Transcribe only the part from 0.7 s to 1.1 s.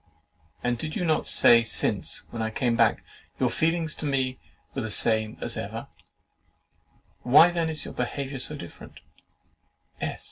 did you